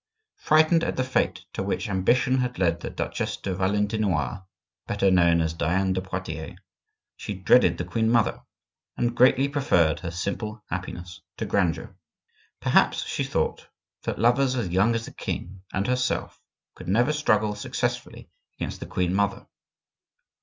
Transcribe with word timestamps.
Frightened 0.39 0.83
at 0.83 0.95
the 0.97 1.03
fate 1.03 1.45
to 1.53 1.61
which 1.61 1.87
ambition 1.87 2.39
had 2.39 2.57
led 2.57 2.79
the 2.79 2.89
Duchesse 2.89 3.37
de 3.37 3.53
Valentinois 3.53 4.41
(better 4.87 5.11
known 5.11 5.41
as 5.41 5.53
Diane 5.53 5.93
de 5.93 6.01
Poitiers), 6.01 6.57
she 7.17 7.35
dreaded 7.35 7.77
the 7.77 7.85
queen 7.85 8.09
mother, 8.09 8.41
and 8.97 9.15
greatly 9.15 9.47
preferred 9.47 9.99
her 9.99 10.09
simple 10.09 10.63
happiness 10.71 11.21
to 11.37 11.45
grandeur. 11.45 11.95
Perhaps 12.59 13.03
she 13.05 13.23
thought 13.23 13.67
that 14.01 14.17
lovers 14.17 14.55
as 14.55 14.69
young 14.69 14.95
as 14.95 15.05
the 15.05 15.13
king 15.13 15.61
and 15.71 15.85
herself 15.85 16.41
could 16.73 16.87
never 16.87 17.13
struggle 17.13 17.53
successfully 17.53 18.27
against 18.57 18.79
the 18.79 18.87
queen 18.87 19.13
mother. 19.13 19.45